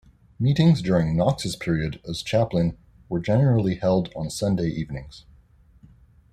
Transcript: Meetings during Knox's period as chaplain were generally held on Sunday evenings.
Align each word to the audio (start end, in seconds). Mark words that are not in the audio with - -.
Meetings 0.39 0.81
during 0.81 1.15
Knox's 1.15 1.55
period 1.55 2.01
as 2.09 2.23
chaplain 2.23 2.75
were 3.07 3.19
generally 3.19 3.75
held 3.75 4.11
on 4.15 4.31
Sunday 4.31 4.65
evenings. 4.67 5.25